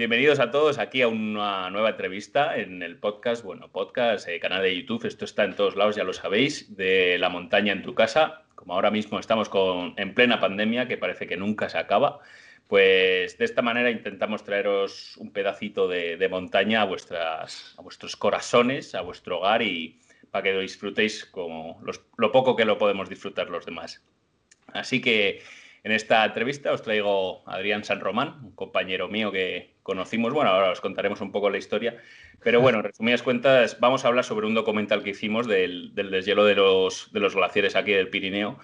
[0.00, 4.62] bienvenidos a todos aquí a una nueva entrevista en el podcast, bueno, podcast, eh, canal
[4.62, 7.94] de YouTube, esto está en todos lados, ya lo sabéis, de la montaña en tu
[7.94, 12.20] casa, como ahora mismo estamos con, en plena pandemia, que parece que nunca se acaba,
[12.66, 18.94] pues de esta manera intentamos traeros un pedacito de, montaña a, vuestras, a vuestros corazones,
[18.94, 21.78] a vuestro hogar y para que lo disfrutéis como
[22.16, 24.02] lo poco que lo podemos disfrutar los demás.
[24.72, 25.42] Así que
[25.82, 30.32] en esta entrevista os traigo a Adrián San Román, un compañero mío que conocimos.
[30.32, 31.96] Bueno, ahora os contaremos un poco la historia.
[32.42, 36.44] Pero bueno, en resumidas cuentas, vamos a hablar sobre un documental que hicimos del, deshielo
[36.44, 38.58] de los, glaciares aquí del Pirineo,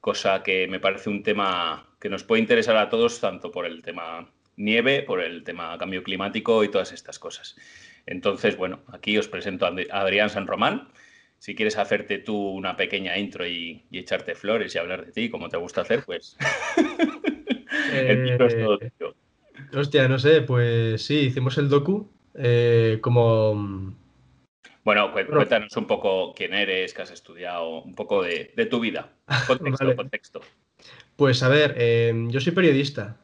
[0.00, 3.82] cosa que me parece un tema que nos puede interesar a todos, tanto por el
[3.82, 7.56] tema nieve, por el tema cambio climático y todas estas cosas.
[8.06, 10.88] Entonces, bueno, aquí os presento a Adrián San Román
[11.44, 15.50] si quieres hacerte tú una pequeña intro y, echarte flores y hablar de ti, como
[15.50, 16.38] te gusta hacer, pues
[17.92, 19.14] el es todo eh, tuyo.
[19.74, 23.94] Hostia, no sé, pues sí, hicimos el docu eh, como...
[24.84, 29.12] Bueno, cuéntanos un poco quién eres, qué has estudiado, un poco de, tu vida.
[29.46, 30.40] Contexto, contexto.
[31.16, 33.18] Pues a ver, em, yo soy periodista,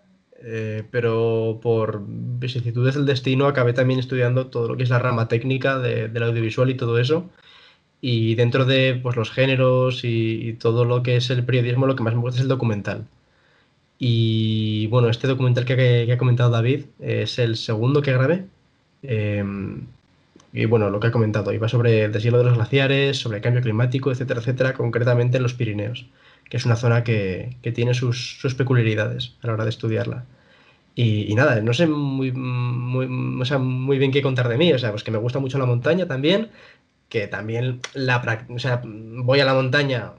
[0.45, 5.27] eh, pero por vicisitudes del destino acabé también estudiando todo lo que es la rama
[5.27, 7.31] técnica del audiovisual y todo eso.
[8.01, 12.03] Y dentro de pues, los géneros y, todo lo que es el periodismo, lo que
[12.03, 13.07] más me gusta es el documental.
[13.99, 18.47] Y bueno, este documental que, ha comentado David es el segundo que grabé.
[19.03, 19.87] Em,
[20.53, 23.43] y bueno, lo que ha comentado, iba sobre el deshielo de los glaciares, sobre el
[23.43, 26.07] cambio climático, etcétera, etcétera, concretamente en los Pirineos,
[26.49, 30.25] que es una zona que, tiene sus, peculiaridades a la hora de estudiarla.
[30.97, 35.05] Y, nada, no sé muy, muy, muy bien qué contar de mí, o sea, pues
[35.05, 36.51] que me gusta mucho la montaña también,
[37.11, 40.15] que también la o sea, voy a la montaña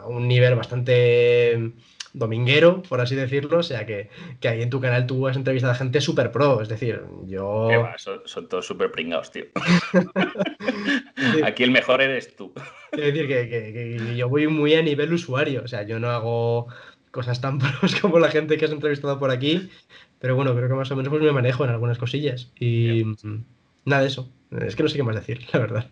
[0.00, 1.74] a un nivel bastante
[2.14, 4.08] dominguero, por así decirlo, o sea que,
[4.44, 7.68] ahí en tu canal tú has entrevistado a gente súper pro, es decir, yo...
[7.96, 9.46] son, todos súper pringados, tío.
[11.44, 12.52] Aquí el mejor eres tú.
[12.90, 16.68] Quiero decir que, yo voy muy a nivel usuario, o sea, yo no hago
[17.10, 19.70] cosas tan pros como la gente que has entrevistado por aquí,
[20.18, 23.04] pero bueno, creo que más o menos pues me manejo en algunas cosillas y
[23.84, 24.30] nada de eso,
[24.60, 25.90] es que no sé qué más decir, la verdad.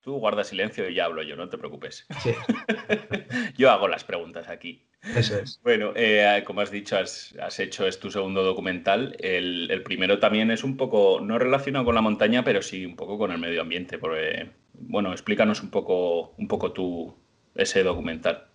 [0.00, 2.06] Tú guarda silencio y ya hablo yo, no te preocupes.
[3.58, 4.86] yo hago las preguntas aquí.
[5.14, 5.60] Eso es.
[5.62, 9.16] Bueno, eh, como has dicho, has, hecho es tu segundo documental.
[9.20, 13.18] El, primero también es un poco, no relacionado con la montaña, pero sí un poco
[13.18, 13.98] con el medio ambiente.
[13.98, 17.16] Porque, bueno, explícanos un poco, un poco tú
[17.54, 18.48] ese documental.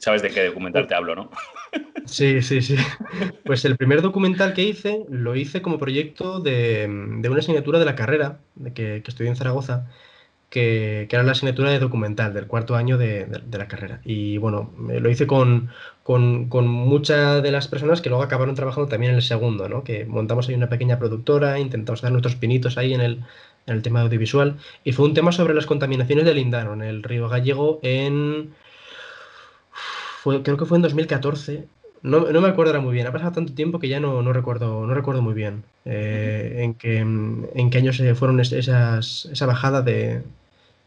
[0.00, 1.30] Sabes de qué documental te hablo, ¿no?
[2.06, 2.74] Sí, sí, sí.
[3.44, 7.94] Pues el primer documental que hice lo hice como proyecto de, una asignatura de la
[7.94, 9.86] carrera de que, que estudié en Zaragoza,
[10.50, 14.00] que, era la asignatura de documental del cuarto año de, la carrera.
[14.04, 15.70] Y bueno, lo hice con,
[16.02, 19.84] con, muchas de las personas que luego acabaron trabajando también en el segundo, ¿no?
[19.84, 23.12] Que montamos ahí una pequeña productora, intentamos dar nuestros pinitos ahí en el,
[23.66, 24.56] en el tema audiovisual.
[24.84, 28.52] Y fue un tema sobre las contaminaciones del Lindano, en el río Gallego, en
[30.22, 31.66] creo que fue en 2014.
[32.02, 34.94] No, me acuerdo ahora muy bien, ha pasado tanto tiempo que ya no, recuerdo, no
[34.94, 40.22] recuerdo muy bien eh, en, qué, en qué años se fueron esas, esa bajada de,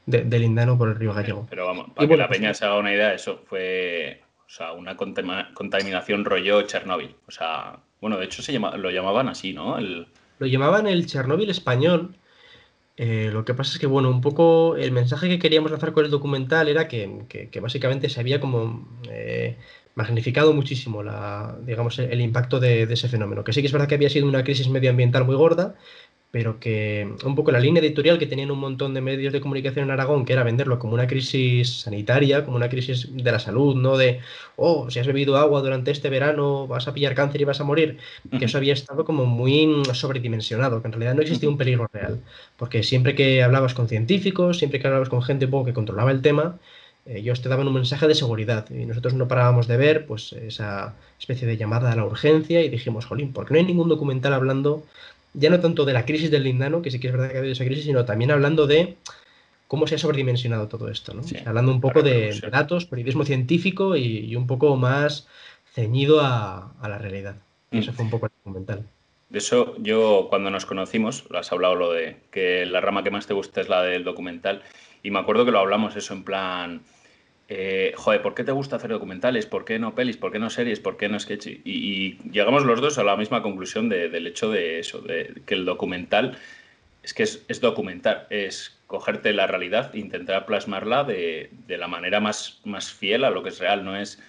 [0.07, 1.45] de, Lindano por el río Gallego.
[1.51, 4.73] Pero vamos, para que la pues peña se haga una idea, eso fue o sea,
[4.73, 7.15] una contaminación rollo Chernóbil.
[7.27, 9.79] O sea, bueno, de hecho se lo llamaban así, ¿no?
[9.79, 12.15] Lo llamaban el Chernóbil español,
[12.95, 16.05] eh, lo que pasa es que, bueno, un poco el mensaje que queríamos lanzar con
[16.05, 19.57] el documental era que, básicamente se había como eh,
[19.95, 23.43] magnificado muchísimo la, digamos, el, impacto de, ese fenómeno.
[23.43, 25.75] Que sí que es verdad que había sido una crisis medioambiental muy gorda,
[26.33, 29.85] pero que un poco la línea editorial que tenían un montón de medios de comunicación
[29.85, 33.75] en Aragón, que era venderlo como una crisis sanitaria, como una crisis de la salud,
[33.75, 34.19] no de,
[34.55, 37.65] oh, si has bebido agua durante este verano vas a pillar cáncer y vas a
[37.65, 37.99] morir,
[38.39, 42.19] que eso había estado como muy sobredimensionado, que en realidad no existía un peligro real,
[42.57, 46.09] porque siempre que hablabas con científicos, siempre que hablabas con gente un poco que controlaba
[46.09, 46.57] el tema,
[47.05, 48.65] ellos te daban un mensaje de seguridad.
[48.71, 52.69] Y nosotros no parábamos de ver pues esa especie de llamada a la urgencia y
[52.69, 54.83] dijimos, jolín, porque no hay ningún documental hablando
[55.33, 57.39] ya no tanto de la crisis del lindano, que sí que es verdad que ha
[57.39, 58.97] habido esa crisis, sino también hablando de
[59.67, 61.23] cómo se ha sobredimensionado todo esto, ¿no?
[61.45, 65.27] hablando un poco de, datos, periodismo científico y, un poco más
[65.73, 67.37] ceñido a, la realidad.
[67.71, 67.95] Y eso mm.
[67.95, 68.85] fue un poco el documental.
[69.29, 73.09] De eso, yo cuando nos conocimos, lo has hablado lo de que la rama que
[73.09, 74.61] más te gusta es la del documental,
[75.01, 76.81] y me acuerdo que lo hablamos eso en plan,
[77.49, 79.45] eh, joder, ¿por qué te gusta hacer documentales?
[79.45, 80.17] ¿Por qué no pelis?
[80.17, 80.79] ¿Por qué no series?
[80.79, 81.47] ¿Por qué no sketch?
[81.47, 85.65] Y, llegamos los dos a la misma conclusión del hecho de eso, de que el
[85.65, 86.37] documental
[87.03, 92.61] es que es, documentar, es cogerte la realidad e intentar plasmarla de, la manera más,
[92.63, 94.21] más fiel a lo que es real, no es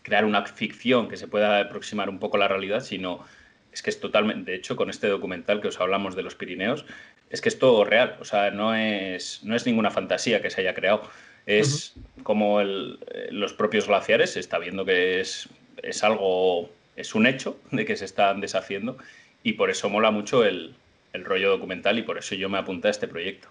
[0.00, 3.24] crear una ficción que se pueda aproximar un poco a la realidad, sino
[3.70, 6.86] es que es totalmente, de hecho, con este documental que os hablamos de los Pirineos,
[7.30, 10.62] es que es todo real, o sea, no es, no es ninguna fantasía que se
[10.62, 11.02] haya creado,
[11.46, 12.98] es como el,
[13.30, 15.48] los propios glaciares, se está viendo que es,
[15.82, 18.96] es algo, es un hecho de que se están deshaciendo
[19.42, 20.74] y por eso mola mucho el,
[21.12, 23.48] el rollo documental y por eso yo me apunté a este proyecto.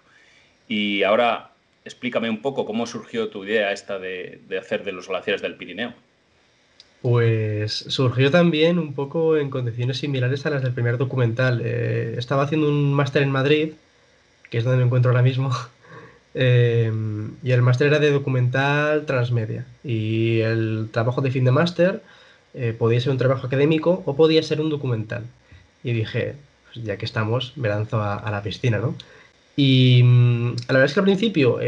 [0.68, 1.50] Y ahora
[1.84, 5.56] explícame un poco cómo surgió tu idea esta de, de hacer de los glaciares del
[5.56, 5.94] Pirineo.
[7.02, 11.60] Pues surgió también un poco en condiciones similares a las del primer documental.
[11.64, 13.72] Eh, estaba haciendo un máster en Madrid,
[14.50, 15.50] que es donde me encuentro ahora mismo,
[16.34, 16.92] eh,
[17.42, 19.66] y el máster era de documental transmedia.
[19.84, 22.02] Y el trabajo de fin de máster
[22.54, 25.24] eh, podía ser un trabajo académico o podía ser un documental.
[25.84, 26.34] Y dije,
[26.72, 28.94] pues ya que estamos, me lanzo a, la piscina, ¿no?
[29.56, 31.58] Y mm, la verdad es que al principio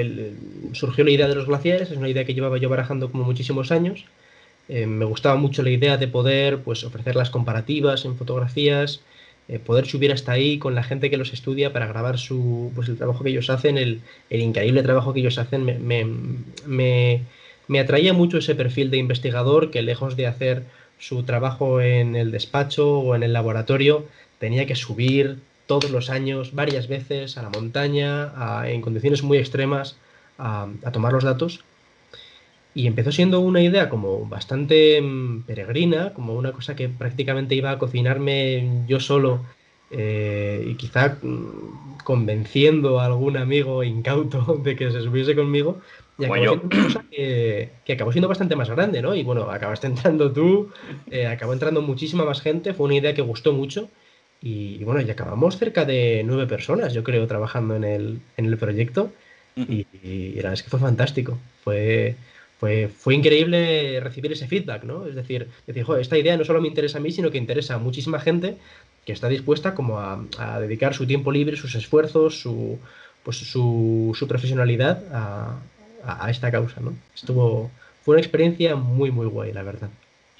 [0.72, 3.70] surgió la idea de los glaciares, es una idea que llevaba yo barajando como muchísimos
[3.72, 4.06] años
[4.68, 9.00] eh, me gustaba mucho la idea de poder pues, ofrecer las comparativas en fotografías,
[9.48, 12.88] eh, poder subir hasta ahí con la gente que los estudia para grabar su, pues,
[12.88, 14.00] el trabajo que ellos hacen, el,
[14.30, 15.64] el increíble trabajo que ellos hacen.
[15.64, 16.04] Me, me,
[16.66, 17.22] me,
[17.68, 20.64] me, atraía mucho ese perfil de investigador que lejos de hacer
[20.98, 24.06] su trabajo en el despacho o en el laboratorio,
[24.38, 29.38] tenía que subir todos los años, varias veces, a la montaña, a, en condiciones muy
[29.38, 29.96] extremas,
[30.38, 31.64] a, a tomar los datos
[32.74, 37.70] y empezó siendo una idea como bastante mm, peregrina, como una cosa que prácticamente iba
[37.70, 39.40] a cocinarme yo solo
[39.90, 45.80] eh, y quizá mm, convenciendo a algún amigo incauto de que se subiese conmigo.
[46.18, 49.14] Y acabó siendo una cosa que, que, acabó siendo bastante más grande, ¿no?
[49.14, 50.70] Y bueno, acabaste entrando tú,
[51.10, 53.88] eh, acabó entrando muchísima más gente, fue una idea que gustó mucho.
[54.40, 58.46] Y, y, bueno, y acabamos cerca de nueve personas, yo creo, trabajando en el, en
[58.46, 59.10] el proyecto.
[59.56, 61.38] Y, y la verdad es que fue fantástico.
[61.62, 62.16] Fue,
[62.58, 65.06] fue, fue increíble recibir ese feedback, ¿no?
[65.06, 67.78] Es decir, decir esta idea no solo me interesa a mí, sino que interesa a
[67.78, 68.56] muchísima gente
[69.04, 70.24] que está dispuesta como a,
[70.60, 72.78] dedicar su tiempo libre, sus esfuerzos, su,
[73.22, 75.60] pues su, profesionalidad a,
[76.04, 76.94] a, esta causa, ¿no?
[77.14, 77.70] Estuvo,
[78.02, 79.90] fue una experiencia muy, muy guay, la verdad.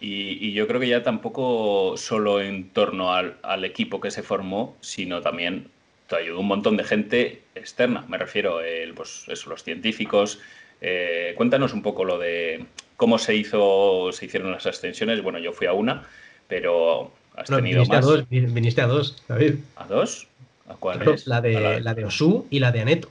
[0.01, 4.77] Y, yo creo que ya tampoco solo en torno al, al, equipo que se formó,
[4.81, 5.69] sino también
[6.09, 8.05] te ayudó un montón de gente externa.
[8.09, 10.41] Me refiero, el, pues los científicos,
[10.87, 12.67] eh, cuéntanos un poco lo de
[12.99, 15.23] cómo se hizo, se hicieron las ascensiones.
[15.23, 16.03] Bueno, yo fui a una,
[16.47, 18.05] pero has tenido viniste más.
[18.05, 19.55] A dos, viniste a dos, David.
[19.77, 20.29] ¿A dos?
[20.69, 21.27] ¿A cuál claro, es?
[21.27, 21.81] La de, la...
[21.81, 23.09] la de Osu y la de Aneto.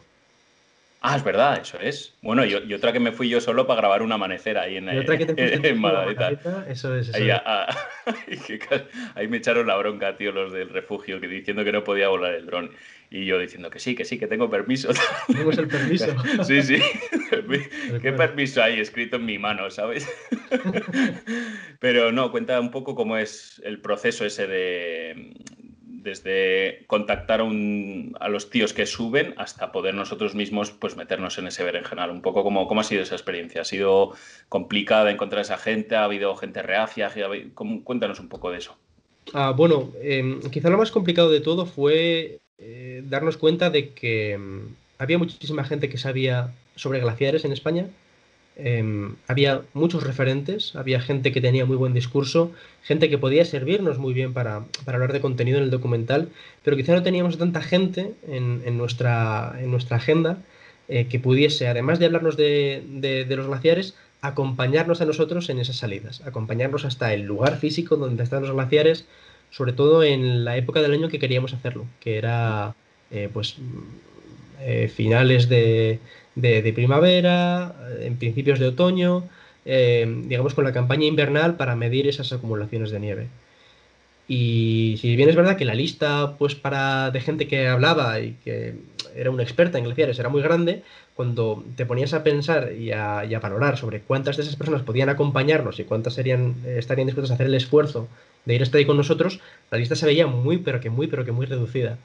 [1.02, 2.14] Ah, es verdad, eso es.
[2.22, 4.88] Bueno, y, y, otra que me fui yo solo para grabar un amanecer ahí en,
[4.94, 6.30] y otra que te en, en Maladeta.
[6.70, 7.36] Eso es, eso ahí, es.
[7.44, 7.76] A, a,
[9.16, 12.36] ahí, me echaron la bronca, tío, los del refugio, que diciendo que no podía volar
[12.36, 12.72] el dron.
[13.14, 14.90] Y yo diciendo que sí, que sí, que tengo permiso.
[15.28, 16.08] Tenemos el permiso.
[16.44, 16.78] sí, sí.
[18.02, 20.12] ¿Qué permiso hay escrito en mi mano, sabes?
[21.80, 25.32] Pero no, cuenta un poco cómo es el proceso ese de,
[25.86, 31.38] desde contactar a, un, a, los tíos que suben hasta poder nosotros mismos pues meternos
[31.38, 32.10] en ese berenjenal.
[32.10, 33.62] Un poco como, cómo ha sido esa experiencia.
[33.62, 34.14] ¿Ha sido
[34.50, 35.96] complicada encontrar a esa gente?
[35.96, 37.12] ¿Ha habido gente reacia?
[37.84, 38.76] Cuéntanos un poco de eso.
[39.34, 44.38] Ah, bueno, eh, quizá lo más complicado de todo fue eh, darnos cuenta de que
[44.38, 47.88] um, había muchísima gente que sabía sobre glaciares en España,
[48.56, 52.52] eh, había muchos referentes, había gente que tenía muy buen discurso,
[52.84, 56.30] gente que podía servirnos muy bien para, hablar de contenido en el documental,
[56.64, 60.38] pero quizá no teníamos tanta gente en, nuestra, en nuestra agenda
[60.88, 65.78] eh, que pudiese, además de hablarnos de, de, los glaciares, acompañarnos a nosotros en esas
[65.78, 69.06] salidas, acompañarnos hasta el lugar físico donde están los glaciares,
[69.54, 72.76] sobre todo en la época del año que queríamos hacerlo, que era
[73.12, 73.58] eh, pues
[74.62, 76.00] eh, finales de,
[76.36, 79.30] de, primavera, en principios de otoño,
[79.66, 83.28] eh, digamos con la campaña invernal para medir esas acumulaciones de nieve.
[84.28, 88.34] Y si bien es verdad que la lista pues para de gente que hablaba y
[88.44, 88.76] que
[89.16, 90.84] era una experta en glaciares era muy grande,
[91.16, 95.10] cuando te ponías a pensar y a, y valorar sobre cuántas de esas personas podían
[95.10, 98.08] acompañarnos y cuántas serían, estarían dispuestas a hacer el esfuerzo
[98.46, 99.40] de ir hasta ahí con nosotros,
[99.72, 101.98] la lista se veía muy, pero que muy, pero que muy reducida.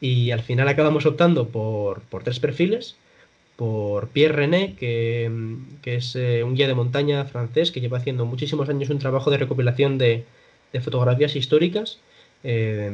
[0.00, 2.96] Y al final acabamos optando por, por tres perfiles,
[3.56, 5.30] por Pierre René, que,
[5.80, 9.30] que es eh, un guía de montaña francés que lleva haciendo muchísimos años un trabajo
[9.30, 10.24] de recopilación de,
[10.72, 11.98] de fotografías históricas
[12.48, 12.92] eh,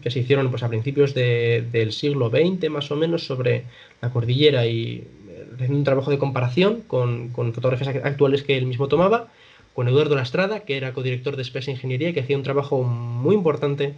[0.00, 3.64] que se hicieron pues, a principios de, del siglo XX más o menos sobre
[4.00, 5.04] la cordillera y
[5.54, 9.26] haciendo un trabajo de comparación con, con, fotografías actuales que él mismo tomaba,
[9.74, 13.94] con Eduardo Lastrada, que era codirector de Space Ingeniería, que hacía un trabajo muy importante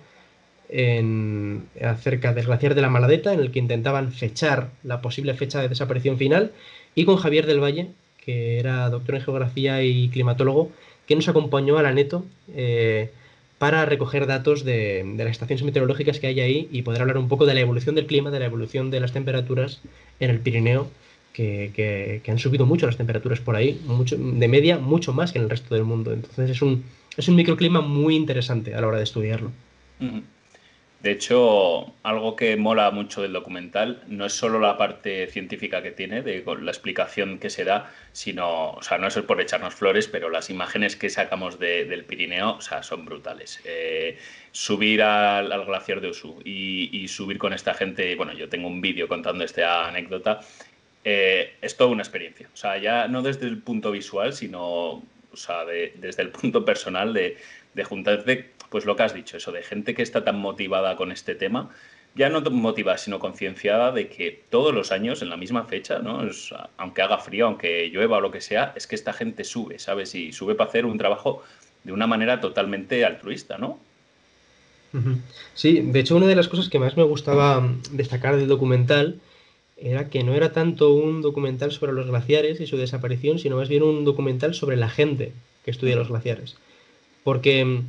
[0.71, 5.61] en, acerca del glaciar de la Maladeta, en el que intentaban fechar la posible fecha
[5.61, 6.53] de desaparición final,
[6.95, 7.89] y con Javier del Valle,
[8.25, 10.71] que era doctor en geografía y climatólogo,
[11.07, 13.11] que nos acompañó a la Neto eh,
[13.65, 17.47] para recoger datos de, las estaciones meteorológicas que hay ahí y poder hablar un poco
[17.47, 19.81] de la evolución del clima, de la evolución de las temperaturas
[20.21, 20.91] en el Pirineo,
[21.33, 25.45] que, han subido mucho las temperaturas por ahí, mucho, de media mucho más que en
[25.45, 26.13] el resto del mundo.
[26.13, 26.85] Entonces es un,
[27.17, 29.51] es un microclima muy interesante a la hora de estudiarlo.
[31.05, 35.91] De hecho, algo que mola mucho del documental no es solo la parte científica que
[35.91, 40.09] tiene, de la explicación que se da, sino, o sea, no es por echarnos flores,
[40.09, 43.61] pero las imágenes que sacamos del Pirineo, o sea, son brutales.
[43.67, 44.17] Eh,
[44.51, 49.07] subir al, glaciar de Osu y, subir con esta gente, bueno, yo tengo un vídeo
[49.07, 50.41] contando esta anécdota,
[51.05, 52.49] eh, es toda una experiencia.
[52.51, 57.13] O sea, ya no desde el punto visual, sino, o sea, desde el punto personal
[57.13, 57.37] de,
[57.75, 57.85] de
[58.75, 61.71] pues lo que has dicho, eso de gente que está tan motivada con este tema,
[62.17, 66.29] ya no motivada, sino concienciada de que todos los años, en la misma fecha, ¿no?
[66.77, 70.17] aunque haga frío, aunque llueva o lo que sea, es que esta gente sube, ¿sabes?
[70.17, 71.45] Y sube para hacer un trabajo
[71.85, 73.79] de una manera totalmente altruista, ¿no?
[75.55, 79.21] Sí, de hecho, una de las cosas que más me gustaba destacar del documental
[79.77, 83.69] era que no era tanto un documental sobre los glaciares y su desaparición, sino más
[83.69, 85.31] bien un documental sobre la gente
[85.65, 86.57] que estudia los glaciares.
[87.23, 87.85] Porque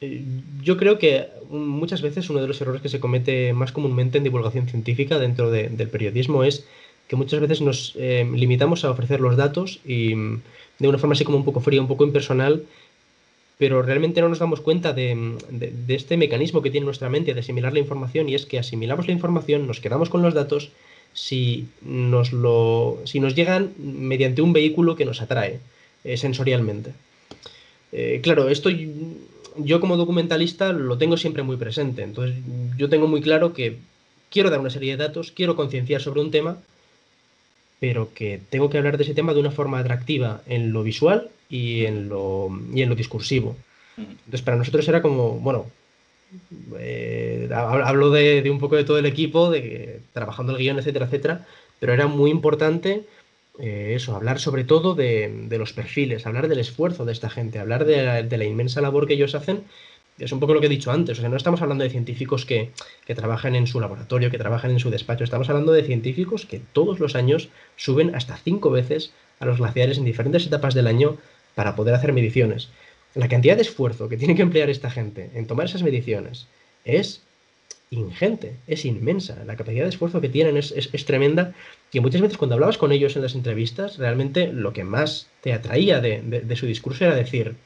[0.00, 0.22] eh,
[0.62, 4.24] yo creo que muchas veces uno de los errores que se comete más comúnmente en
[4.24, 6.64] divulgación científica dentro del periodismo es
[7.08, 10.42] que muchas veces nos eh, limitamos a ofrecer los datos y mm,
[10.78, 12.64] de una forma así como un poco fría, un poco impersonal,
[13.58, 15.36] pero realmente no nos damos cuenta de,
[15.88, 19.14] este mecanismo que tiene nuestra mente de asimilar la información y es que asimilamos la
[19.14, 20.70] información, nos quedamos con los datos
[21.12, 25.58] si nos, lo, si nos llegan mediante un vehículo que nos atrae
[26.04, 26.92] eh, sensorialmente.
[27.92, 28.70] Eh, claro, esto
[29.56, 32.02] yo como documentalista lo tengo siempre muy presente.
[32.02, 32.36] Entonces,
[32.76, 33.78] yo tengo muy claro que
[34.30, 36.58] quiero dar una serie de datos, quiero concienciar sobre un tema,
[37.80, 41.30] pero que tengo que hablar de ese tema de una forma atractiva en lo visual
[41.48, 43.56] y en lo, y en lo discursivo.
[43.96, 45.66] Entonces, para nosotros era como, bueno,
[46.78, 51.06] eh, hablo de, de, un poco de todo el equipo, de trabajando el guion, etcétera,
[51.06, 51.46] etcétera,
[51.80, 53.04] pero era muy importante
[53.58, 57.84] eh, eso, hablar sobre todo de, los perfiles, hablar del esfuerzo de esta gente, hablar
[57.84, 59.64] de la, inmensa labor que ellos hacen.
[60.18, 62.44] Es un poco lo que he dicho antes, o sea, no estamos hablando de científicos
[62.44, 62.72] que,
[63.06, 66.98] trabajan en su laboratorio, que trabajan en su despacho, estamos hablando de científicos que todos
[66.98, 71.18] los años suben hasta cinco veces a los glaciares en diferentes etapas del año
[71.54, 72.70] para poder hacer mediciones.
[73.14, 76.48] La cantidad de esfuerzo que tiene que emplear esta gente en tomar esas mediciones
[76.84, 77.22] es
[77.90, 79.42] ingente, es inmensa.
[79.46, 81.54] La capacidad de esfuerzo que tienen es, tremenda.
[81.92, 85.52] Y muchas veces cuando hablabas con ellos en las entrevistas, realmente lo que más te
[85.52, 87.56] atraía de, su discurso era decir,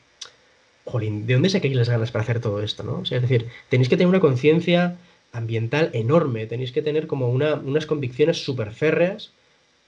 [0.85, 2.83] jolín, ¿de dónde saquéis las ganas para hacer todo esto?
[2.83, 3.03] ¿no?
[3.03, 4.97] es decir, tenéis que tener una conciencia
[5.33, 9.33] ambiental enorme, tenéis que tener como unas convicciones súper férreas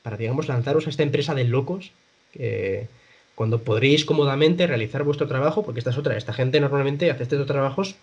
[0.03, 1.93] para, digamos, lanzaros a esta empresa de locos
[2.33, 2.89] que
[3.35, 7.47] cuando podréis cómodamente realizar vuestro trabajo, porque esta es otra, esta gente normalmente hace estos
[7.47, 7.97] trabajos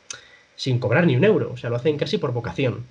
[0.61, 2.85] sin cobrar ni un euro, o sea, lo hacen casi por vocación.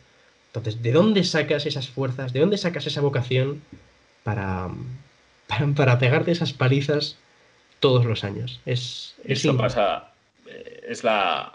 [0.48, 2.32] Entonces, ¿de dónde sacas esas fuerzas?
[2.32, 3.62] ¿De dónde sacas esa vocación
[4.24, 4.70] para,
[5.76, 7.16] para, pegarte esas palizas
[7.78, 8.60] todos los años?
[8.66, 10.10] Es, Eso pasa,
[10.48, 11.52] eh, es la,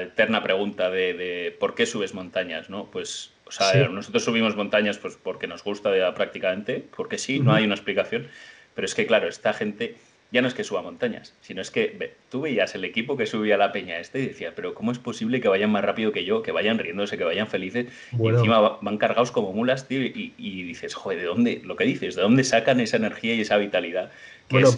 [0.00, 2.86] eterna pregunta de, por qué subes montañas, ¿no?
[2.86, 7.64] Pues, o sea, nosotros subimos montañas pues porque nos gusta prácticamente, porque sí, no hay
[7.64, 8.26] una explicación,
[8.74, 9.96] pero es que, claro, esta gente
[10.30, 13.56] ya no es que suba montañas, sino es que tú veías el equipo que subía
[13.56, 16.42] la peña este y decía, pero ¿cómo es posible que vayan más rápido que yo,
[16.42, 20.02] que vayan riéndose, que vayan felices y encima van cargados como mulas, tío?
[20.02, 23.56] Y, dices, joder, ¿de dónde, lo que dices, de dónde sacan esa energía y esa
[23.56, 24.10] vitalidad?
[24.50, 24.70] bueno,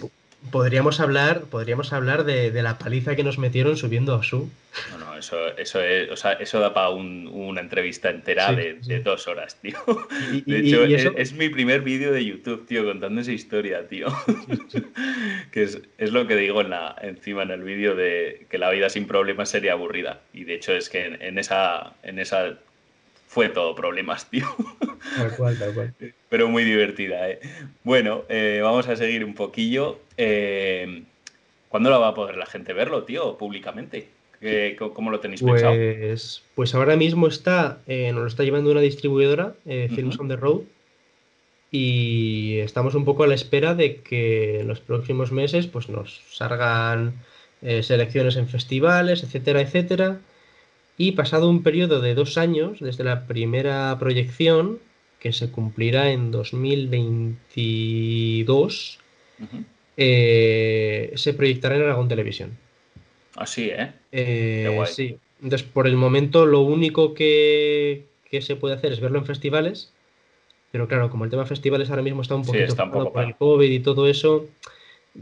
[0.49, 4.49] podríamos hablar, podríamos hablar de, la paliza que nos metieron subiendo a su.
[4.91, 9.27] No, no, eso, eso, es, o sea, eso da para una entrevista entera de, dos
[9.27, 9.77] horas, tío.
[10.45, 14.07] de hecho, es, mi primer vídeo de YouTube, tío, contando esa historia, tío.
[15.51, 18.69] que es, es, lo que digo en la, encima en el vídeo de que la
[18.71, 20.21] vida sin problemas sería aburrida.
[20.33, 22.57] Y de hecho es que en, esa, en esa
[23.31, 24.45] fue todo problemas, tío.
[25.15, 25.93] Tal cual, tal cual.
[26.27, 27.39] Pero muy divertida, ¿eh?
[27.83, 29.99] Bueno, eh, vamos a seguir un poquillo.
[30.17, 31.03] Eh,
[31.69, 34.09] ¿Cuándo lo va a poder la gente verlo, tío, públicamente?
[34.77, 36.43] ¿Cómo lo tenéis pues, pensado?
[36.55, 40.63] Pues ahora mismo está, nos lo está llevando una distribuidora, Films on the Road,
[41.69, 46.21] y estamos un poco a la espera de que en los próximos meses pues, nos
[46.31, 47.13] salgan
[47.61, 50.19] selecciones en festivales, etcétera, etcétera
[51.01, 54.77] y pasado un periodo de dos años desde la primera proyección,
[55.19, 58.99] que se cumplirá en 2022,
[59.97, 62.55] eh, se proyectará en Aragón Televisión.
[63.35, 63.93] Así, ¿eh?
[64.11, 65.17] eh sí.
[65.41, 68.05] Entonces, por el momento, lo único que,
[68.39, 69.91] se puede hacer es verlo en festivales.
[70.71, 73.71] Pero claro, como el tema festivales ahora mismo está un poquito sí, por el COVID
[73.71, 74.45] y todo eso,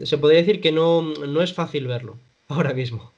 [0.04, 2.18] se podría decir que no, no es fácil verlo.
[2.50, 3.14] ahora mismo.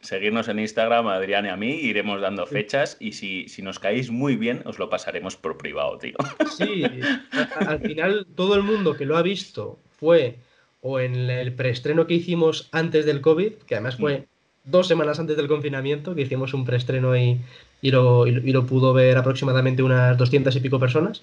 [0.00, 4.10] Seguirnos en Instagram, Adrián y a mí, iremos dando fechas y si, si, nos caéis
[4.10, 6.16] muy bien, os lo pasaremos por privado, tío.
[6.56, 6.84] Sí,
[7.66, 10.36] al final todo el mundo que lo ha visto fue
[10.82, 14.24] o en el preestreno que hicimos antes del COVID, que además fue mm.
[14.64, 17.40] dos semanas antes del confinamiento, que hicimos un preestreno y,
[17.80, 21.22] y, lo, y, lo, pudo ver aproximadamente unas 200 y pico personas.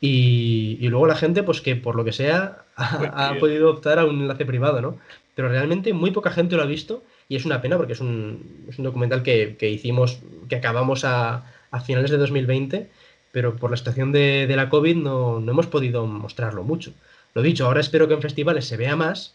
[0.00, 4.04] Y, y, luego la gente, pues que por lo que sea, ha, podido optar a
[4.04, 4.98] un enlace privado, ¿no?
[5.34, 8.64] Pero realmente muy poca gente lo ha visto y es una pena porque es un,
[8.68, 12.90] es un documental que, que, hicimos, que acabamos a, a, finales de 2020,
[13.32, 16.92] pero por la situación de, de la COVID no, no, hemos podido mostrarlo mucho.
[17.34, 19.34] Lo dicho, ahora espero que en festivales se vea más.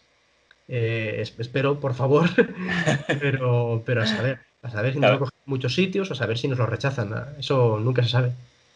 [0.66, 2.30] Eh, espero, por favor,
[3.20, 6.58] pero, pero a saber, a saber si nos lo muchos sitios, a saber si nos
[6.58, 7.14] lo rechazan.
[7.38, 8.32] Eso nunca se sabe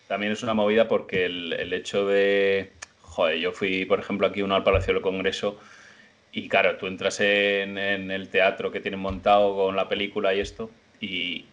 [0.09, 2.73] también es una movida porque el, hecho de.
[3.03, 5.61] Joder, yo fui, por ejemplo, aquí uno al Palacio del Congreso
[6.33, 10.71] y claro, tú entras en, el teatro que tienen montado con la película y esto
[11.00, 11.45] y,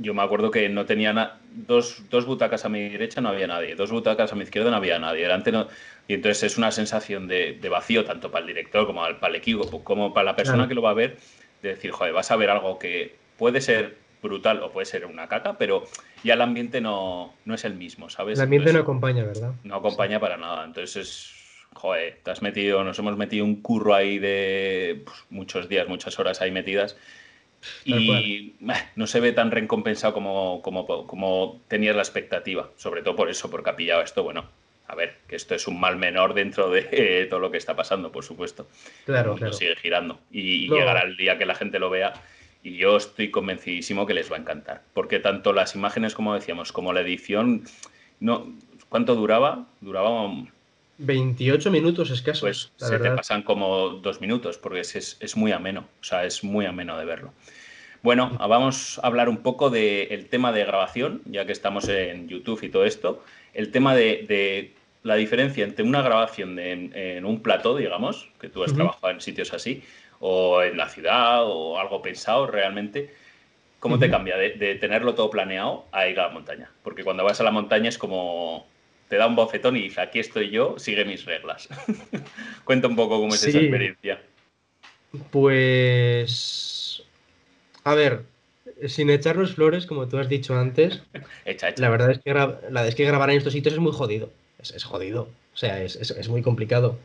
[0.00, 3.74] yo me acuerdo que no tenía dos, dos, butacas a mi derecha no había nadie,
[3.74, 5.66] dos butacas a mi izquierda no había nadie, delante no,
[6.06, 9.82] y entonces es una sensación de, vacío tanto para el director como para el equipo,
[9.82, 11.16] como para la persona que lo va a ver,
[11.62, 15.28] de decir, joder, vas a ver algo que puede ser brutal o puede ser una
[15.28, 15.84] caca, pero
[16.24, 18.38] ya el ambiente no, no es el mismo, ¿sabes?
[18.38, 19.52] El ambiente no acompaña, ¿verdad?
[19.64, 20.64] No acompaña para nada.
[20.64, 25.68] Entonces es, joder, te has metido, nos hemos metido un curro ahí de pues, muchos
[25.68, 26.96] días, muchas horas ahí metidas.
[27.84, 28.54] y
[28.96, 33.50] no se ve tan recompensado como, como, como tenías la expectativa, sobre todo por eso,
[33.50, 34.46] porque ha pillado esto, bueno,
[34.88, 38.10] a ver, que esto es un mal menor dentro de todo lo que está pasando,
[38.10, 38.66] por supuesto.
[39.04, 39.52] Claro, claro.
[39.52, 40.18] Sigue girando.
[40.32, 42.14] Y, llegará el día que la gente lo vea
[42.62, 46.72] y yo estoy convencidísimo que les va a encantar, porque tanto las imágenes, como decíamos,
[46.72, 47.64] como la edición,
[48.20, 48.52] no,
[48.88, 49.66] ¿cuánto duraba?
[49.80, 50.30] Duraba
[50.98, 52.72] 28 minutos escasos.
[52.78, 56.42] Pues se te pasan como dos minutos, porque es, es, muy ameno, o sea, es
[56.42, 57.32] muy ameno de verlo.
[58.02, 62.62] Bueno, vamos a hablar un poco del tema de grabación, ya que estamos en YouTube
[62.62, 63.24] y todo esto.
[63.54, 68.72] El tema de, la diferencia entre una grabación en, un plató, digamos, que tú has
[68.72, 69.82] trabajado en sitios así,
[70.20, 73.14] o en la ciudad o algo pensado realmente,
[73.78, 76.70] ¿cómo te cambia de, tenerlo todo planeado a ir a la montaña?
[76.82, 78.66] Porque cuando vas a la montaña es como
[79.08, 81.68] te da un bofetón y dice, aquí estoy yo, sigue mis reglas.
[82.64, 84.20] Cuenta un poco cómo es esa experiencia.
[85.30, 87.02] Pues,
[87.84, 88.24] a ver,
[88.86, 91.02] sin echarnos flores, como tú has dicho antes,
[91.76, 94.30] la verdad es que, la es que grabar en estos sitios es muy jodido.
[94.58, 95.30] Es, jodido.
[95.54, 96.98] O sea, es, es muy complicado.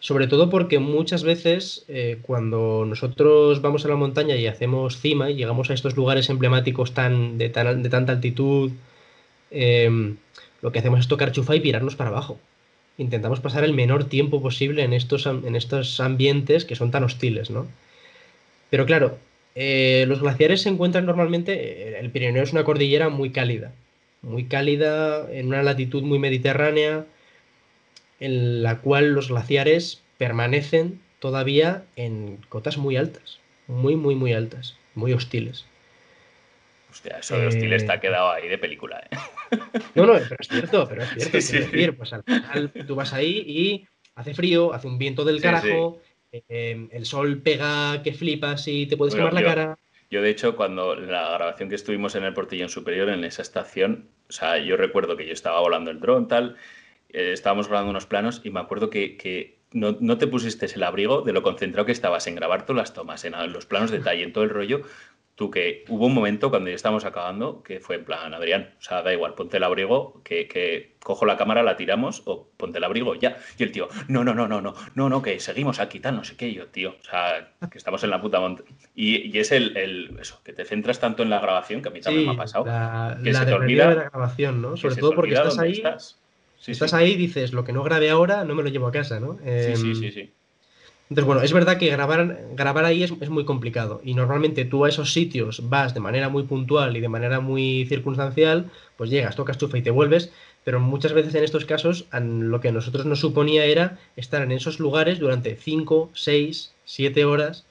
[0.00, 5.30] Sobre todo porque muchas veces eh, cuando nosotros vamos a la montaña y hacemos cima
[5.30, 8.70] y llegamos a estos lugares emblemáticos tan, de, tan, de tanta altitud,
[9.50, 10.16] em,
[10.62, 12.38] lo que hacemos es tocar chufa y pirarnos para abajo.
[12.96, 17.50] Intentamos pasar el menor tiempo posible en estos, en estos ambientes que son tan hostiles,
[17.50, 17.66] ¿no?
[18.70, 19.18] Pero claro,
[19.54, 23.72] eh, los glaciares se encuentran normalmente, eh, el Pirineo es una cordillera muy cálida,
[24.22, 27.06] muy cálida, en una latitud muy mediterránea,
[28.20, 34.76] en la cual los glaciares permanecen todavía en cotas muy altas, muy, muy, muy altas,
[34.94, 35.66] muy hostiles.
[36.90, 39.16] Hostia, eso de hostil está eh, quedado ahí de película, ¿eh?
[39.94, 41.66] No, no, pero es cierto, pero es cierto.
[41.66, 46.00] decir, pues al final tú vas ahí y hace frío, hace un viento del carajo,
[46.32, 49.78] em, el sol pega que flipas y te puedes quemar la cara.
[50.10, 54.08] Yo, de hecho, cuando la grabación que estuvimos en el portillón superior, en esa estación,
[54.28, 56.56] o sea, yo recuerdo que yo estaba volando el dron, tal,
[57.10, 61.32] eh, estábamos grabando unos planos y me acuerdo que, no, te pusiste el abrigo de
[61.32, 64.32] lo concentrado que estabas en grabar todas las tomas, en los planos de detalle, en
[64.32, 64.82] todo el rollo.
[65.34, 68.82] Tú que hubo un momento cuando ya estábamos acabando que fue en plan, Adrián, o
[68.82, 72.84] sea, da igual, ponte el abrigo, que, cojo la cámara, la tiramos o ponte el
[72.84, 73.36] abrigo ya.
[73.56, 76.24] Y el tío, no, no, no, no, no, no, no, que seguimos aquí, tal, no
[76.24, 76.52] sé qué.
[76.52, 78.68] yo, tío, o sea, que estamos en la puta montaña.
[78.96, 82.26] Y, es el, eso, que te centras tanto en la grabación, que a mí también
[82.26, 82.64] me ha pasado,
[83.22, 83.90] que se te olvida.
[83.90, 84.76] De la grabación, ¿no?
[84.76, 85.80] Sobre todo porque estás ahí.
[86.60, 88.92] Si Estás ahí y dices, lo que no grabe ahora no me lo llevo a
[88.92, 89.38] casa, ¿no?
[89.44, 90.30] sí, sí, sí, sí.
[91.10, 94.90] Entonces, bueno, es verdad que grabar, grabar ahí es, muy complicado y normalmente tú a
[94.90, 99.56] esos sitios vas de manera muy puntual y de manera muy circunstancial, pues llegas, tocas
[99.56, 100.30] chufa y te vuelves,
[100.64, 104.52] pero muchas veces en estos casos lo que a nosotros nos suponía era estar en
[104.52, 107.64] esos lugares durante 5, 6, 7 horas.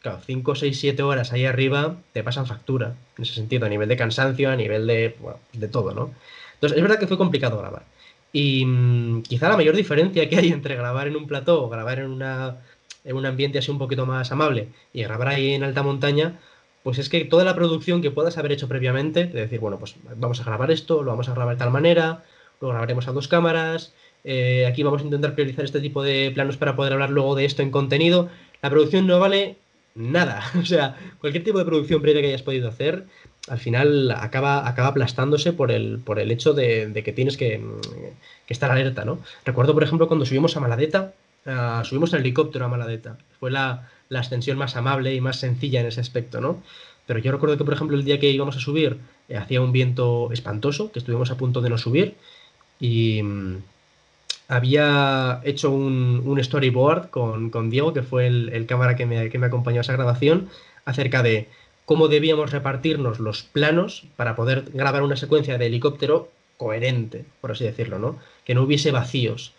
[0.00, 3.88] Claro, 5, 6, 7 horas ahí arriba te pasan factura, en ese sentido, a nivel
[3.88, 6.14] de cansancio, a nivel de, bueno, de todo, ¿no?
[6.54, 7.82] Entonces, es verdad que fue complicado grabar.
[8.32, 11.98] Y mm, quizá la mayor diferencia que hay entre grabar en un plató o grabar
[12.00, 12.58] en, una,
[13.04, 16.38] en un ambiente así un poquito más amable y grabar ahí en alta montaña,
[16.82, 19.96] pues es que toda la producción que puedas haber hecho previamente, de decir, bueno, pues
[20.16, 22.24] vamos a grabar esto, lo vamos a grabar de tal manera,
[22.60, 23.92] lo grabaremos a dos cámaras,
[24.24, 27.44] eh, aquí vamos a intentar priorizar este tipo de planos para poder hablar luego de
[27.44, 28.28] esto en contenido,
[28.62, 29.56] la producción no vale
[29.94, 30.42] nada.
[30.60, 33.04] O sea, cualquier tipo de producción previa que hayas podido hacer,
[33.50, 37.60] al final acaba, acaba aplastándose por el, por el hecho de, que tienes que,
[38.48, 39.18] estar alerta, ¿no?
[39.44, 41.12] Recuerdo, por ejemplo, cuando subimos a Maladeta,
[41.46, 43.18] ah, subimos en helicóptero a Maladeta.
[43.38, 46.62] Fue la, la ascensión más amable y más sencilla en ese aspecto, ¿no?
[47.06, 49.72] Pero yo recuerdo que, por ejemplo, el día que íbamos a subir, eh, hacía un
[49.72, 52.16] viento espantoso, que estuvimos a punto de no subir,
[52.80, 53.56] y mm,
[54.48, 59.78] había hecho un, storyboard con, Diego, que fue el, cámara que me, que me acompañó
[59.78, 60.48] a esa grabación,
[60.84, 61.48] acerca de
[61.88, 67.64] cómo debíamos repartirnos los planos para poder grabar una secuencia de helicóptero coherente, por así
[67.64, 68.18] decirlo, ¿no?
[68.44, 69.54] Que no hubiese vacíos.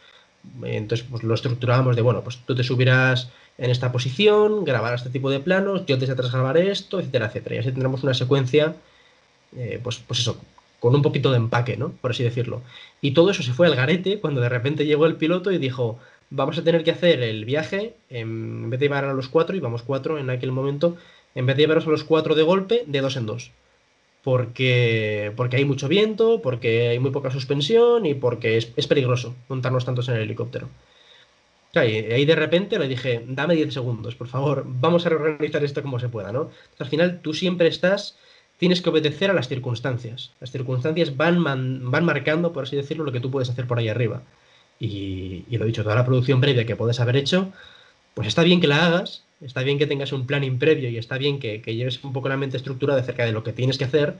[0.61, 5.09] Entonces, pues lo estructurábamos de, bueno, pues tú te subirás en esta posición, grabar este
[5.09, 7.55] tipo de planos, yo desde atrás grabaré esto, etcétera, etcétera.
[7.55, 8.75] Y así tendremos una secuencia,
[9.57, 10.39] eh, pues, pues eso,
[10.79, 11.93] con un poquito de empaque, ¿no?
[11.93, 12.61] Por así decirlo.
[13.01, 15.97] Y todo eso se fue al garete cuando de repente llegó el piloto y dijo,
[16.29, 19.81] vamos a tener que hacer el viaje, en vez de llevar a los cuatro, íbamos
[19.81, 20.95] cuatro en aquel momento,
[21.39, 23.51] en vez de llevaros a los cuatro de golpe, de dos en dos.
[24.25, 29.85] Porque, porque hay mucho viento, porque hay muy poca suspensión y porque es, peligroso montarnos
[29.85, 30.67] tantos en el helicóptero.
[31.73, 35.81] Y ahí de repente le dije, dame 10 segundos, por favor, vamos a reorganizar esto
[35.81, 36.49] como se pueda, ¿no?
[36.77, 38.17] al final tú siempre estás,
[38.57, 40.33] tienes que obedecer a las circunstancias.
[40.41, 43.87] Las circunstancias van, van marcando, por así decirlo, lo que tú puedes hacer por ahí
[43.87, 44.23] arriba.
[44.77, 47.53] Y, y lo dicho, toda la producción previa que puedes haber hecho,
[48.13, 51.17] pues está bien que la hagas, está bien que tengas un planning previo y está
[51.17, 53.85] bien que, que lleves un poco la mente estructurada acerca de lo que tienes que
[53.85, 54.15] hacer,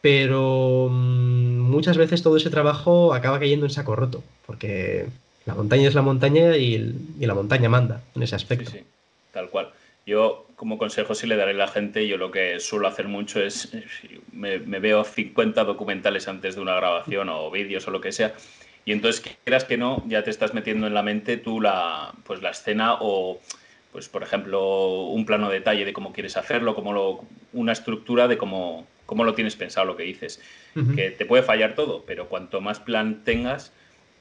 [0.00, 5.06] pero mm, muchas veces todo ese trabajo acaba cayendo en saco roto, porque
[5.46, 8.70] la montaña es la montaña y, la montaña manda en ese aspecto.
[8.70, 8.84] Sí, sí,
[9.32, 9.70] tal cual.
[10.06, 13.42] Yo, como consejo, sí le daré a la gente, yo lo que suelo hacer mucho
[13.42, 13.70] es,
[14.32, 18.34] me, veo 50 documentales antes de una grabación o vídeos o lo que sea,
[18.84, 22.40] y entonces, quieras que no, ya te estás metiendo en la mente tú la, pues,
[22.40, 23.38] la escena o,
[23.98, 28.28] pues, por ejemplo, un plano de detalle de cómo quieres hacerlo, como lo, una estructura
[28.28, 30.40] de cómo, cómo lo tienes pensado, lo que dices.
[30.94, 33.72] Que te puede fallar todo, pero cuanto más plan tengas,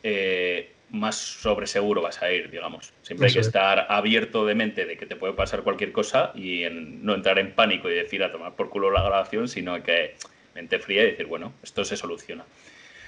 [0.02, 2.92] eh, más sobre seguro vas a ir, digamos.
[3.04, 6.64] Siempre hay que estar abierto de mente de que te puede pasar cualquier cosa y
[6.72, 10.16] no entrar en pánico y decir a tomar por culo la grabación, sino que
[10.56, 12.46] mente fría y decir, bueno, esto se soluciona.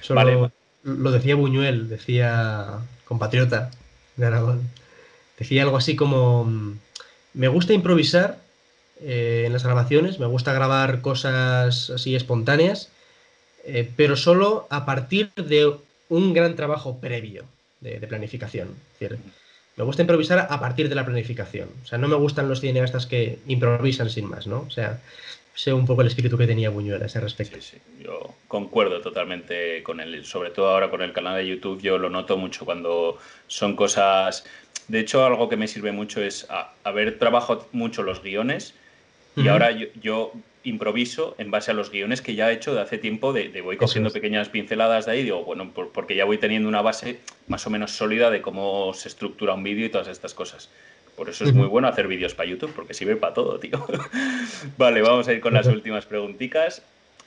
[0.09, 0.51] vale.
[0.83, 3.71] Lo decía Buñuel, decía compatriota
[4.17, 4.69] de Aragón.
[5.39, 6.75] Decía algo así como,
[7.33, 8.37] me gusta improvisar
[9.01, 12.91] eh, en las grabaciones, me gusta grabar cosas así espontáneas,
[13.63, 15.73] eh, pero solo a partir de
[16.09, 17.45] un gran trabajo previo
[17.79, 18.69] de, planificación.
[19.77, 21.69] me gusta improvisar a partir de la planificación.
[21.83, 24.65] O sea, no me gustan los cineastas que improvisan sin más, ¿no?
[24.67, 24.99] O sea,
[25.59, 27.57] sé un poco el espíritu que tenía Buñuel a ese respecto.
[27.61, 30.25] Sí, sí, yo concuerdo totalmente con él.
[30.25, 34.45] Sobre todo ahora con el canal de YouTube, yo lo noto mucho cuando son cosas...
[34.89, 36.47] De hecho, algo que me sirve mucho es
[36.83, 38.73] haber trabajado mucho los guiones
[39.35, 42.97] y ahora yo, improviso en base a los guiones que ya he hecho de hace
[42.97, 46.81] tiempo, de, voy cogiendo pequeñas pinceladas de ahí, digo, bueno, porque ya voy teniendo una
[46.81, 50.69] base más o menos sólida de cómo se estructura un vídeo y todas estas cosas.
[51.15, 53.85] Por eso es muy bueno hacer vídeos para YouTube, porque sirve para todo, tío.
[54.77, 56.81] vale, vamos a ir con las últimas preguntitas.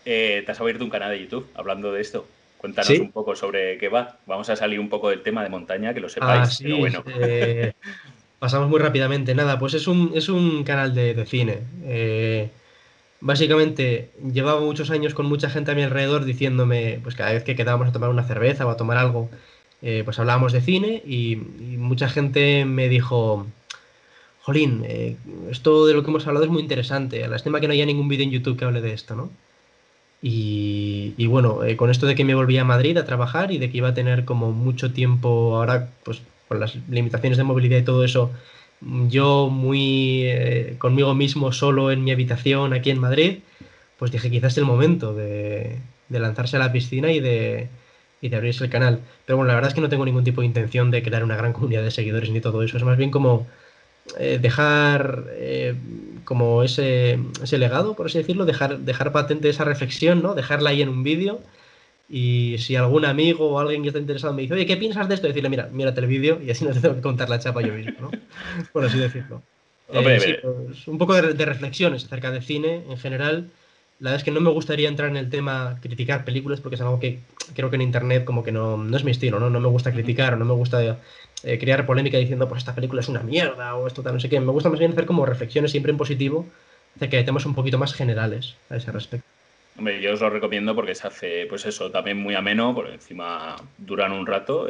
[0.05, 2.27] Eh, te has abierto un canal de YouTube hablando de esto.
[2.62, 4.18] Cuéntanos un poco sobre qué va.
[4.25, 7.05] Vamos a salir un poco del tema de montaña, que lo sepáis, ah, pero bueno.
[7.18, 7.72] Eh,
[8.38, 9.35] pasamos muy rápidamente.
[9.35, 11.59] Nada, pues es un, es un canal de, cine.
[11.83, 12.51] Eh,
[13.20, 17.57] básicamente, llevaba muchos años con mucha gente a mi alrededor diciéndome, pues cada vez que
[17.57, 19.29] quedábamos a tomar una cerveza o a tomar algo,
[19.83, 21.35] eh, pues hablábamos de cine y,
[21.79, 23.44] mucha gente me dijo,
[24.42, 24.85] Jolín,
[25.51, 27.27] esto de lo que hemos hablado es muy interesante.
[27.27, 29.31] Lástima que no haya ningún vídeo en YouTube que hable de esto, ¿no?
[30.22, 33.70] Y, y bueno, con esto de que me volví a Madrid a trabajar y de
[33.70, 37.82] que iba a tener como mucho tiempo ahora, pues con las limitaciones de movilidad y
[37.82, 38.30] todo eso,
[39.08, 43.38] yo muy eh, conmigo mismo solo en mi habitación aquí en Madrid,
[43.98, 45.78] pues dije quizás es el momento de,
[46.11, 47.68] lanzarse a la piscina y de,
[48.20, 49.00] y de abrirse el canal.
[49.24, 51.37] Pero bueno, la verdad es que no tengo ningún tipo de intención de crear una
[51.37, 52.76] gran comunidad de seguidores ni todo eso.
[52.76, 53.46] Es más bien como
[54.18, 55.74] eh, dejar eh,
[56.24, 60.35] como ese, ese legado, por así decirlo, dejar, dejar patente esa reflexión, ¿no?
[60.35, 61.40] Dejarla ahí en un vídeo
[62.08, 65.14] y si algún amigo o alguien que está interesado me dice, oye, ¿qué piensas de
[65.14, 65.26] esto?
[65.26, 67.72] Decirle, mira, mírate el vídeo y así no te tengo que contar la chapa yo
[67.72, 68.11] mismo, ¿no?
[68.72, 69.42] Por así decirlo.
[69.88, 73.50] Eh, pues, un poco de, reflexiones acerca de cine en general.
[74.02, 76.80] La verdad es que no me gustaría entrar en el tema criticar películas porque es
[76.80, 77.20] algo que
[77.54, 79.48] creo que en internet como que no, no es mi estilo, ¿no?
[79.48, 80.98] No me gusta criticar o no me gusta
[81.44, 84.28] eh, crear polémica diciendo, pues esta película es una mierda o esto tal, no sé
[84.28, 84.40] qué.
[84.40, 86.44] Me gusta más bien hacer como reflexiones siempre en positivo
[86.96, 89.24] acerca de temas un poquito más generales a ese respecto.
[89.78, 93.54] Hombre, yo os lo recomiendo porque se hace, pues eso, también muy ameno, por encima
[93.78, 94.66] duran un rato.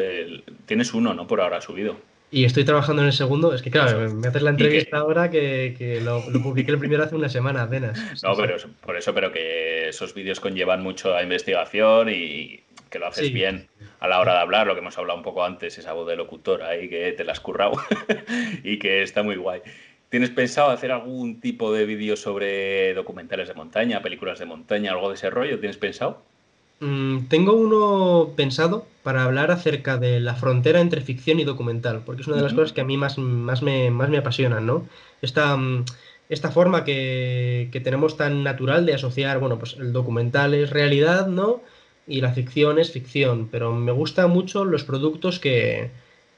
[0.67, 1.27] tienes uno, ¿no?
[1.27, 1.97] Por ahora subido.
[2.33, 3.55] Y estoy trabajando en el segundo.
[3.55, 7.29] Es que, claro, me haces la entrevista ahora que, lo, publiqué el primero hace una
[7.29, 8.01] semana apenas.
[8.23, 13.07] No, pero por eso, pero que esos vídeos conllevan mucho a investigación y que lo
[13.07, 13.69] haces bien
[14.01, 16.17] a la hora de hablar, lo que hemos hablado un poco antes, esa voz de
[16.17, 17.73] locutor ahí que te la has currado
[18.65, 19.61] y que está muy guay.
[20.09, 25.11] ¿Tienes pensado hacer algún tipo de vídeo sobre documentales de montaña, películas de montaña, algo
[25.11, 25.61] de ese rollo?
[25.61, 26.25] ¿Tienes pensado?
[26.83, 32.23] Mm, tengo uno pensado para hablar acerca de la frontera entre ficción y documental, porque
[32.23, 34.89] es una de las cosas que a mí más, más, me, más me apasionan, ¿no?
[35.23, 35.85] Esta, mm,
[36.29, 41.63] esta forma que, tenemos tan natural de asociar, bueno, pues el documental es realidad, ¿no?
[42.09, 45.91] Y la ficción es ficción, pero me gustan mucho los productos que,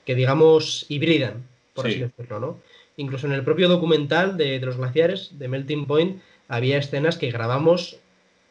[0.07, 2.61] digamos, hibridan, por así decirlo, ¿no?
[2.99, 7.31] Incluso en el propio documental de, de los glaciares, de Melting Point, había escenas que
[7.31, 7.97] grabamos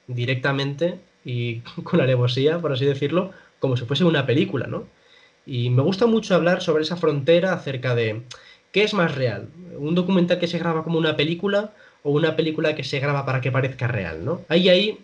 [0.08, 4.86] directamente y con alevosía, por así decirlo, como si fuese una película, ¿no?
[5.45, 8.21] Y me gusta mucho hablar sobre esa frontera acerca de
[8.71, 12.75] qué es más real, un documental que se graba como una película o una película
[12.75, 14.41] que se graba para que parezca real, ¿no?
[14.49, 14.99] Hay ahí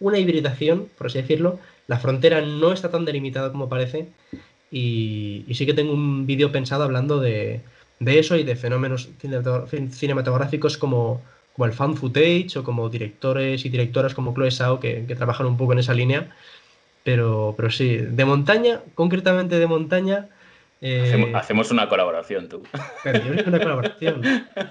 [0.00, 4.08] una hibridación, por así decirlo, la frontera no está tan delimitada como parece
[4.70, 7.60] y, sí que tengo un vídeo pensado hablando de,
[7.98, 9.10] de eso y de fenómenos
[9.90, 11.20] cinematográficos como
[11.60, 15.58] como el fan footage o como directores y directoras como Chloe Sao que, trabajan un
[15.58, 16.34] poco en esa línea.
[17.04, 20.30] Pero, pero sí, de montaña, concretamente de montaña.
[20.80, 22.62] Eh, hacemos, una colaboración, tú.
[23.04, 24.22] Pero yo una colaboración.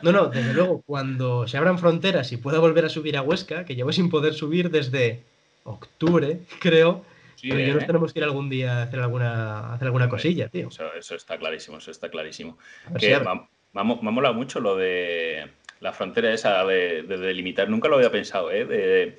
[0.01, 3.65] No, no, desde luego, cuando se abran fronteras y pueda volver a subir a Huesca,
[3.65, 5.21] que llevo sin poder subir desde
[5.65, 7.05] octubre, creo,
[7.39, 7.85] pero yo nos ¿eh?
[7.85, 10.69] tenemos que ir algún día a hacer alguna, hacer alguna cosilla, tío.
[10.97, 12.57] Eso, está clarísimo, eso está clarísimo.
[12.99, 17.69] Que me, me, ha molado mucho lo de la frontera esa de, delimitar.
[17.69, 18.65] Nunca lo había pensado, ¿eh?
[18.65, 19.15] De,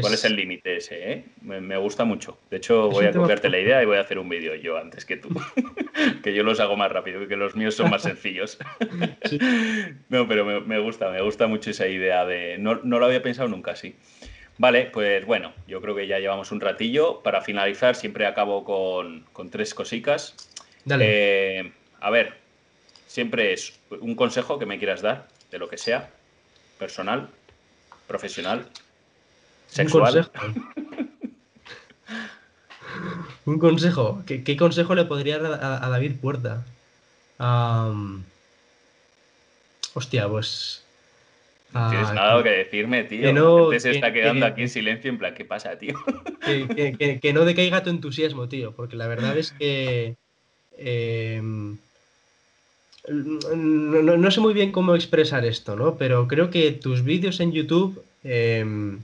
[0.00, 1.12] ¿Cuál es el límite ese?
[1.12, 1.24] ¿eh?
[1.42, 2.38] Me, gusta mucho.
[2.50, 5.04] De hecho, voy a copiarte la idea y voy a hacer un vídeo yo antes
[5.04, 5.28] que tú.
[6.22, 8.58] que yo los hago más rápido que los míos son más sencillos.
[10.08, 12.56] no, pero me, gusta, me gusta mucho esa idea de.
[12.58, 13.94] No, lo había pensado nunca así.
[14.56, 17.22] Vale, pues bueno, yo creo que ya llevamos un ratillo.
[17.22, 20.34] Para finalizar, siempre acabo con, tres cositas.
[20.86, 21.04] Dale.
[21.06, 22.32] Eh, a ver,
[23.06, 26.10] siempre es un consejo que me quieras dar de lo que sea,
[26.78, 27.28] personal,
[28.06, 28.68] profesional,
[29.66, 30.30] sexual.
[33.44, 34.22] Un consejo.
[34.26, 36.64] ¿Qué, consejo le podría dar a, David Puerta?
[39.94, 40.84] hostia, pues.
[41.72, 43.22] No tienes nada que decirme, tío.
[43.22, 45.94] Que no, se está quedando aquí en silencio, en plan, ¿qué pasa, tío?
[46.44, 50.16] Que, no decaiga tu entusiasmo, tío, porque la verdad es que.
[50.76, 51.78] Em,
[53.10, 55.96] no, sé muy bien cómo expresar esto, ¿no?
[55.96, 59.00] Pero creo que tus vídeos en YouTube em,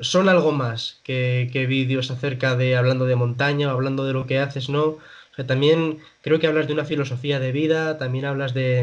[0.00, 4.38] son algo más que, vídeos acerca de hablando de montaña o hablando de lo que
[4.38, 4.84] haces, ¿no?
[4.84, 8.80] O sea, también creo que hablas de una filosofía de vida, también hablas de,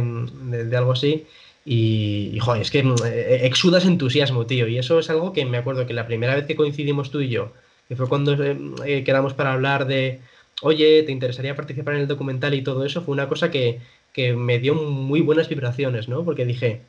[0.75, 1.25] algo así.
[1.65, 4.67] Y, joder, es que eh, exudas entusiasmo, tío.
[4.67, 7.29] Y eso es algo que me acuerdo que la primera vez que coincidimos tú y
[7.29, 7.53] yo,
[7.87, 10.19] que fue cuando eh, quedamos para hablar de,
[10.61, 13.01] oye, ¿te interesaría participar en el documental y todo eso?
[13.01, 13.79] Fue una cosa que,
[14.13, 16.23] que me dio muy buenas vibraciones, ¿no?
[16.23, 16.83] Porque dije,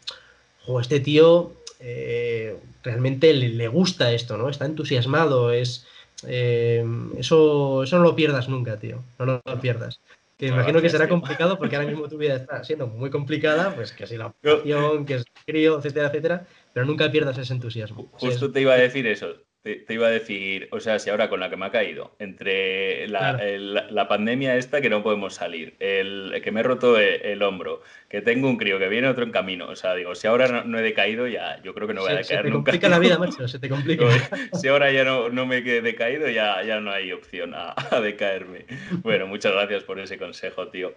[0.61, 4.49] jo, este tío eh, realmente le, gusta esto, ¿no?
[4.49, 5.87] Está entusiasmado, es...
[6.27, 6.87] Eh,
[7.19, 9.03] eso, eso no lo pierdas nunca, tío.
[9.19, 10.01] No lo, pierdas.
[10.39, 13.93] Que imagino que será complicado porque ahora mismo tu vida está siendo muy complicada, pues
[13.93, 18.11] que si la opción, que es crío, etcétera, etcétera, pero nunca pierdas ese entusiasmo.
[18.13, 19.37] Justo te iba a decir eso.
[19.65, 23.09] Te, iba a decir, o sea, si ahora con la que me ha caído, entre
[23.09, 27.81] la, pandemia esta que no podemos salir, el que me he roto e, el, hombro,
[28.11, 30.79] que tengo un crío, que viene otro en camino, o sea, digo, si ahora no,
[30.79, 32.73] he decaído, ya yo creo que no voy a decaer nunca.
[32.73, 34.05] Se te complica la vida, macho, se te complica.
[34.53, 38.67] si ahora ya no, no me he decaído, ya, ya no hay opción a, decaerme.
[39.03, 40.93] Bueno, muchas gracias por ese consejo, tío.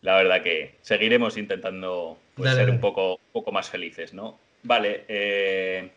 [0.00, 4.38] La verdad que seguiremos intentando pues, ser un poco, poco más felices, ¿no?
[4.62, 5.90] Vale, eh,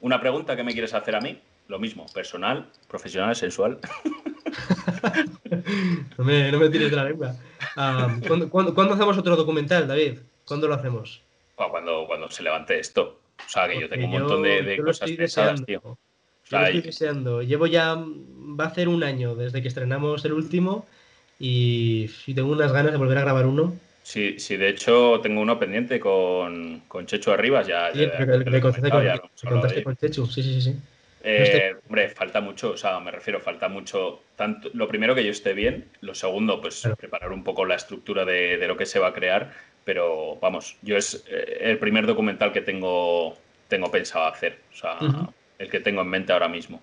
[0.00, 3.78] una pregunta que me quieres hacer a mí, lo mismo, personal, profesional, sensual.
[6.18, 7.36] no, me, no tires de la lengua.
[7.76, 10.18] Ah, ¿cuándo, hacemos otro documental, David?
[10.44, 11.22] ¿Cuándo lo hacemos?
[11.54, 13.18] Cuando, cuando se levante esto.
[13.44, 15.80] O sea, que yo tengo un montón de, cosas pensadas, tío.
[15.82, 17.42] yo lo estoy deseando.
[17.42, 20.86] Llevo ya, va a ser un año desde que estrenamos el último
[21.38, 23.74] y tengo unas ganas de volver a grabar uno.
[24.02, 27.66] Sí, sí, de hecho tengo uno pendiente con, con Chechu Arribas.
[27.66, 30.76] Ya, sí, ya, contaste con Chechu, sí, sí, sí.
[31.22, 34.22] Eh, hombre, falta mucho, o sea, me refiero, falta mucho.
[34.36, 38.24] Tanto, lo primero que yo esté bien, lo segundo, pues preparar un poco la estructura
[38.24, 39.52] de, lo que se va a crear,
[39.84, 43.36] pero vamos, yo es eh, el primer documental que tengo,
[43.68, 44.98] tengo pensado hacer, o sea,
[45.58, 46.80] el que tengo en mente ahora mismo.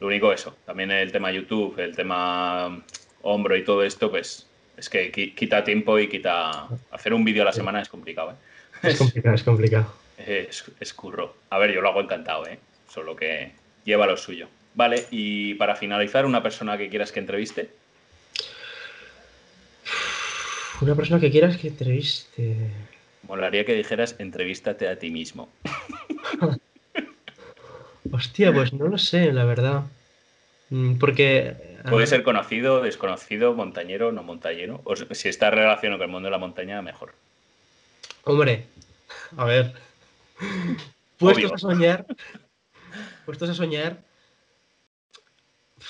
[0.00, 2.82] Lo único eso, también el tema YouTube, el tema
[3.22, 4.45] hombro y todo esto, pues
[4.76, 6.68] Es que quita tiempo y quita.
[6.90, 8.34] Hacer un vídeo a la semana es complicado, ¿eh?
[8.82, 9.94] Es complicado, es complicado.
[10.18, 11.36] Es, curro.
[11.50, 12.58] A ver, yo lo hago encantado, ¿eh?
[12.88, 13.52] Solo que
[13.84, 14.48] lleva lo suyo.
[14.74, 17.70] Vale, y para finalizar, una persona que quieras que entreviste.
[20.80, 22.56] Una persona que quieras que entreviste.
[23.22, 25.48] Molaría que dijeras entrevístate a ti mismo.
[28.12, 29.84] Hostia, pues no lo sé, la verdad.
[30.70, 31.75] Mm, porque.
[31.88, 34.80] Puede ser conocido, desconocido, montañero, no montañero.
[34.84, 37.14] O si está relacionado con el mundo de la montaña, mejor.
[38.24, 38.66] Hombre,
[39.36, 39.72] a ver.
[41.18, 42.06] Puestos a soñar.
[43.24, 43.98] Puestos a soñar.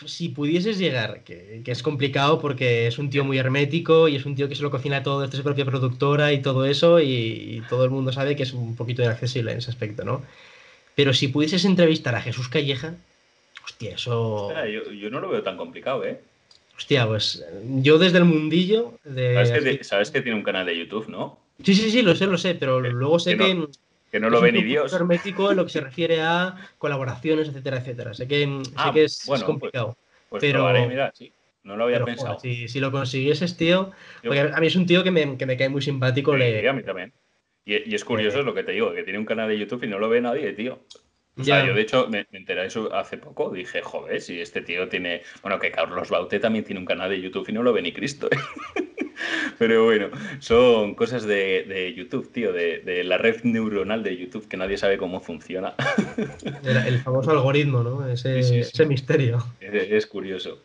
[0.05, 4.35] Si pudieses llegar, que, es complicado porque es un tío muy hermético y es un
[4.35, 7.85] tío que se lo cocina todo desde su propia productora y todo eso, y, todo
[7.85, 10.23] el mundo sabe que es un poquito inaccesible en ese aspecto, ¿no?
[10.95, 12.95] Pero si pudieses entrevistar a Jesús Calleja,
[13.67, 14.53] hostia, eso.
[14.67, 16.21] yo, yo no lo veo tan complicado, ¿eh?
[16.77, 17.45] Hostia, pues
[17.81, 18.99] yo desde el mundillo.
[19.05, 19.83] De...
[19.83, 21.39] ¿Sabes que, tiene un canal de YouTube, no?
[21.63, 23.67] Sí, sí, sí, lo sé, lo sé, pero luego sé que,
[24.11, 24.93] que, no lo ve ni Dios.
[24.93, 28.15] hermético en lo que se refiere a colaboraciones, etcétera, etcétera.
[28.15, 29.97] Sé que, ah, es, pues, complicado.
[30.29, 31.33] Pues, pero, mira, sí.
[31.65, 32.39] No lo había pensado.
[32.39, 33.91] si, lo consiguieses, tío.
[34.23, 36.33] Porque a mí es un tío que me, que me cae muy simpático.
[36.35, 36.69] Sí, le...
[36.69, 37.13] a mí también.
[37.65, 39.89] Y, es curioso, es lo que te digo, que tiene un canal de YouTube y
[39.89, 40.79] no lo ve nadie, tío.
[41.39, 43.51] O sea, yo de hecho me, enteré de eso hace poco.
[43.51, 45.23] Dije, joder, si este tío tiene.
[45.43, 47.93] Bueno, que Carlos Baute también tiene un canal de YouTube y no lo ve ni
[47.93, 48.29] Cristo.
[48.31, 48.37] ¿eh?
[49.59, 54.77] Pero bueno, son cosas de, YouTube, tío, de, la red neuronal de YouTube que nadie
[54.77, 55.75] sabe cómo funciona.
[56.65, 58.07] El, famoso algoritmo, ¿no?
[58.07, 59.45] Ese, misterio.
[59.61, 60.63] Es, curioso.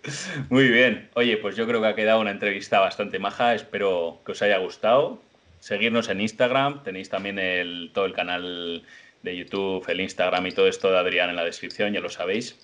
[0.50, 1.10] Muy bien.
[1.16, 3.56] Oye, pues yo creo que ha quedado una entrevista bastante maja.
[3.56, 5.22] Espero que os haya gustado.
[5.60, 6.84] Seguirnos en Instagram.
[6.84, 8.84] Tenéis también el, todo el canal
[9.24, 12.58] de YouTube, el Instagram y todo esto de Adrián en la descripción, ya lo sabéis.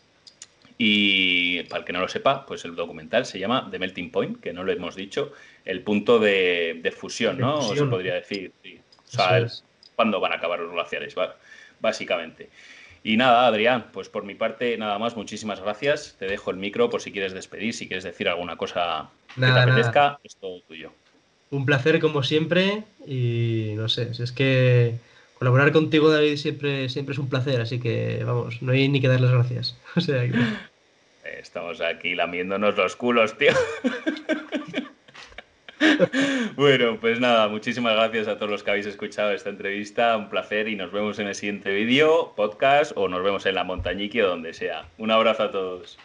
[0.77, 4.39] Y para el que no lo sepa, pues el documental se llama The Melting Point,
[4.39, 5.33] que no lo hemos dicho,
[5.65, 7.61] el punto de, fusión, ¿no?
[7.61, 8.51] Se podría decir.
[8.63, 9.47] O sea,
[9.95, 11.15] cuándo van a acabar los glaciares,
[11.79, 12.49] básicamente.
[13.03, 16.15] Y nada, Adrián, pues por mi parte, nada más, muchísimas gracias.
[16.19, 19.47] Te dejo el micro por si quieres despedir, si quieres decir alguna cosa que te
[19.47, 20.91] apetezca, es todo tuyo.
[21.49, 24.95] Un placer como siempre y no sé, si es que
[25.37, 29.07] colaborar contigo, David, siempre, siempre es un placer, así que vamos, no hay ni que
[29.07, 29.77] dar las gracias.
[31.39, 33.51] Estamos aquí lamiéndonos los culos, tío.
[36.55, 40.67] bueno, pues nada, muchísimas gracias a todos los que habéis escuchado esta entrevista, un placer
[40.67, 44.29] y nos vemos en el siguiente vídeo, podcast o nos vemos en la montañique o
[44.29, 44.89] donde sea.
[44.97, 45.97] Un abrazo a todos.